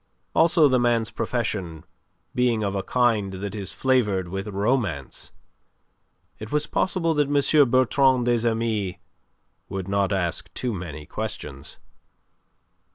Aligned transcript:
Also 0.33 0.67
the 0.67 0.79
man's 0.79 1.11
profession 1.11 1.83
being 2.33 2.63
of 2.63 2.73
a 2.73 2.81
kind 2.81 3.33
that 3.33 3.53
is 3.53 3.71
flavoured 3.71 4.29
with 4.29 4.47
romance 4.47 5.31
it 6.39 6.51
was 6.51 6.65
possible 6.65 7.13
that 7.13 7.27
M. 7.27 7.69
Bertrand 7.69 8.25
des 8.25 8.49
Amis 8.49 8.95
would 9.69 9.87
not 9.87 10.11
ask 10.11 10.51
too 10.55 10.73
many 10.73 11.05
questions. 11.05 11.77